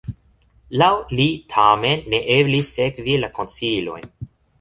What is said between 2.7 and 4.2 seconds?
sekvi la konsilojn.